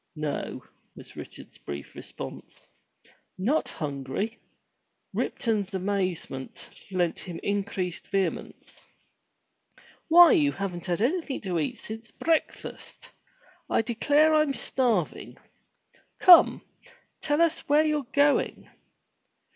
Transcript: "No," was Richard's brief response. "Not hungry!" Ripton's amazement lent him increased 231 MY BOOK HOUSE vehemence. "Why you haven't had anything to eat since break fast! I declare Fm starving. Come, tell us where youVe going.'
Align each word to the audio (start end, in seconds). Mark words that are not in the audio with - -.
"No," 0.15 0.63
was 0.95 1.15
Richard's 1.15 1.59
brief 1.59 1.93
response. 1.93 2.65
"Not 3.37 3.69
hungry!" 3.69 4.39
Ripton's 5.13 5.75
amazement 5.75 6.71
lent 6.89 7.19
him 7.19 7.39
increased 7.43 8.05
231 8.05 8.45
MY 8.45 8.49
BOOK 8.49 8.57
HOUSE 8.57 8.71
vehemence. 8.71 8.87
"Why 10.07 10.31
you 10.31 10.51
haven't 10.53 10.87
had 10.87 11.03
anything 11.03 11.41
to 11.41 11.59
eat 11.59 11.77
since 11.77 12.09
break 12.09 12.51
fast! 12.51 13.11
I 13.69 13.83
declare 13.83 14.31
Fm 14.31 14.55
starving. 14.55 15.37
Come, 16.17 16.63
tell 17.21 17.39
us 17.39 17.59
where 17.69 17.85
youVe 17.85 18.11
going.' 18.11 18.69